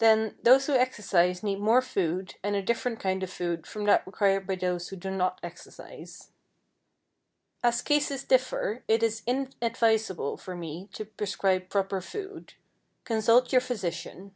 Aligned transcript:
Then, 0.00 0.34
those 0.42 0.66
who 0.66 0.72
exercise 0.72 1.44
need 1.44 1.60
more 1.60 1.80
food 1.80 2.34
and 2.42 2.56
a 2.56 2.62
different 2.64 2.98
kind 2.98 3.22
of 3.22 3.30
food 3.30 3.64
from 3.64 3.84
that 3.84 4.04
required 4.04 4.44
by 4.44 4.56
those 4.56 4.88
who 4.88 4.96
do 4.96 5.08
not 5.08 5.38
exercise. 5.40 6.32
As 7.62 7.80
cases 7.80 8.24
differ, 8.24 8.82
it 8.88 9.04
is 9.04 9.22
inadvisable 9.24 10.36
for 10.38 10.56
me 10.56 10.88
to 10.94 11.04
prescribe 11.04 11.70
proper 11.70 12.00
food. 12.00 12.54
Consult 13.04 13.52
your 13.52 13.60
physician. 13.60 14.34